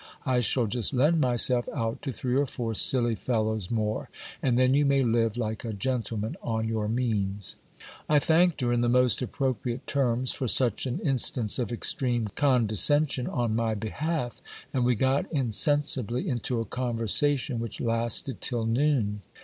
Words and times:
I 0.25 0.39
shall 0.39 0.65
just 0.65 0.93
lend 0.93 1.21
myself 1.21 1.69
out 1.75 2.01
to 2.01 2.11
three 2.11 2.35
or 2.35 2.47
four 2.47 2.73
silly 2.73 3.13
fellows 3.13 3.69
more, 3.69 4.09
and 4.41 4.57
then 4.57 4.73
you 4.73 4.83
may 4.83 5.03
live 5.03 5.37
like 5.37 5.63
a 5.63 5.73
gentleman 5.73 6.35
on 6.41 6.67
your 6.67 6.87
means. 6.87 7.55
I 8.09 8.17
thanked 8.17 8.61
her 8.61 8.73
in 8.73 8.81
the 8.81 8.89
most 8.89 9.21
appropriate 9.21 9.85
terms 9.85 10.31
for 10.31 10.47
such 10.47 10.87
an 10.87 10.97
instance 11.01 11.59
of 11.59 11.71
extreme 11.71 12.29
condescension 12.33 13.27
on 13.27 13.55
my 13.55 13.75
behalf, 13.75 14.37
and 14.73 14.85
we 14.85 14.95
got 14.95 15.31
insensibly 15.31 16.27
into 16.27 16.59
a 16.59 16.65
conversation 16.65 17.59
which 17.59 17.79
lasted 17.79 18.41
till 18.41 18.65
noon. 18.65 19.21